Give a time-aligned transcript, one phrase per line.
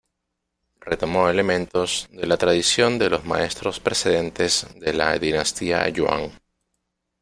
[0.79, 6.31] Retomó elementos de la tradición de los maestros precedentes de la dinastía Yuan.